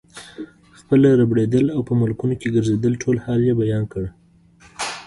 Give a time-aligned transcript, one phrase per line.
[0.79, 4.03] خپل ربړېدل او په ملکونو کې ګرځېدل ټول حال یې بیان کړ.